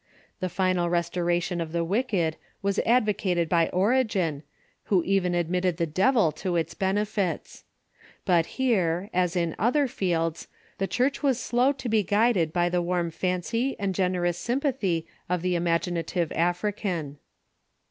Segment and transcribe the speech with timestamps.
[0.39, 4.41] The final restoration of the wicked was advocated by Origen,
[4.85, 7.65] who even admitted the devil to its benefits.
[8.25, 10.47] But here, as in other fields,
[10.79, 15.43] the Church was slow to be guided by the warm fancy and generous sympathy of
[15.43, 17.19] the imaginative African.